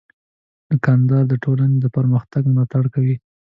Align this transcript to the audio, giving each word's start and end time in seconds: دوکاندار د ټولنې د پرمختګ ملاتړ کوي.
دوکاندار 0.69 1.23
د 1.29 1.33
ټولنې 1.43 1.77
د 1.79 1.85
پرمختګ 1.95 2.41
ملاتړ 2.51 2.83
کوي. 2.93 3.15